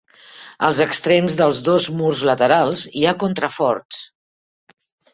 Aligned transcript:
Als 0.69 0.79
extrems 0.85 1.37
dels 1.41 1.59
dos 1.69 1.87
murs 2.01 2.23
laterals 2.31 2.89
hi 3.03 3.07
ha 3.13 3.17
contraforts. 3.27 4.05